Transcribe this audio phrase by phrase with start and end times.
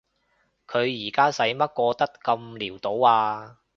[0.65, 3.59] 佢而家使乜過得咁潦倒啊？